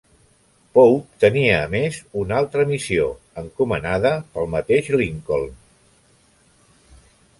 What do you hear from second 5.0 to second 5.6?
Lincoln.